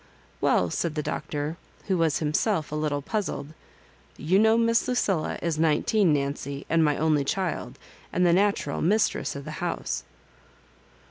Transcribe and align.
"Well," 0.41 0.71
said 0.71 0.95
the 0.95 1.03
Doctor, 1.03 1.57
who 1.85 1.95
was 1.95 2.17
himself 2.17 2.71
a 2.71 2.75
little 2.75 3.03
puzzled, 3.03 3.53
"you 4.17 4.39
know 4.39 4.57
Miss 4.57 4.87
Lucilla 4.87 5.37
is 5.43 5.59
nme 5.59 5.85
teen, 5.85 6.11
Nancy, 6.11 6.65
and 6.71 6.83
my 6.83 6.97
only 6.97 7.23
child, 7.23 7.77
and 8.11 8.25
the 8.25 8.33
natural 8.33 8.81
mistress 8.81 9.35
of 9.35 9.45
the 9.45 9.51
house." 9.61 10.03